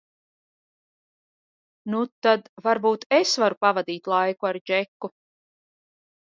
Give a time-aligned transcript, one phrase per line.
[1.95, 5.13] Nu, tad varbūt es varu pavadīt laiku ar Džeku?